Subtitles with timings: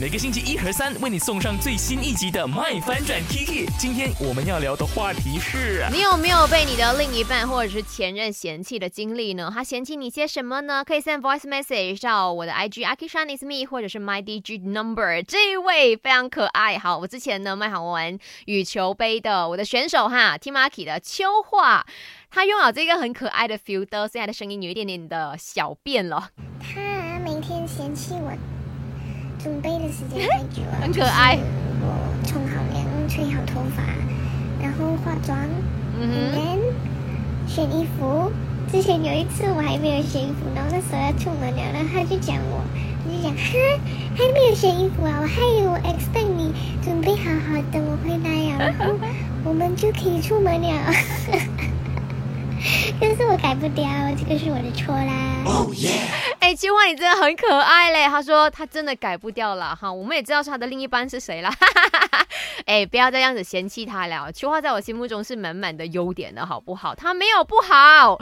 [0.00, 3.64] 每个星期一和三为你送上最新一集的《麦翻转 Kiki》。
[3.78, 9.52] 今天我们要聊的话题是：你有没有被你的另一半或者是前任嫌弃的经历呢？
[9.54, 10.84] 他嫌弃你些什么呢？
[10.84, 15.22] 可以 send voice message 到我的 IG Akishan is me，或者是 my DG number。
[15.22, 16.76] 这一位非常可爱。
[16.76, 21.86] 好，我之前呢卖好玩羽球杯的我的选手哈，Timaki 的秋话，
[22.32, 26.30] 他拥有这个很可爱的 filter，现在的声音有一点点的小变了。
[26.58, 28.32] 他每天嫌弃我
[29.44, 31.38] 准备的时间太久了，很可爱
[31.82, 31.86] 我
[32.26, 33.82] 冲好凉、吹好头发，
[34.58, 35.38] 然后化妆，
[36.00, 36.58] 嗯哼，
[37.46, 38.32] 选衣服。
[38.72, 42.64] 之前有一次我还没有选衣服，然后那时候要出门了，然后他就讲我，
[43.04, 43.42] 他就讲哈
[44.16, 48.94] 还没有选衣服啊，我还以为我 expect 你准备好好等我回来呀、然后
[49.44, 50.72] 我们就可以出门了。
[52.98, 53.84] 但是我改不掉，
[54.16, 55.44] 这个是我的错啦。
[56.54, 58.06] 秋花你真的很可爱嘞。
[58.06, 61.50] 他说他真的改不掉了哈，我们也知道是他的另一半是谁了。
[62.66, 64.30] 哎，不要再这样子嫌弃他了。
[64.32, 66.94] 秋花在我心目中是满满的优点的好不好？
[66.94, 68.18] 他没有不好。